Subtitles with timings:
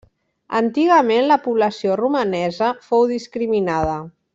[0.59, 3.97] Antigament, la població romanesa fou discriminada.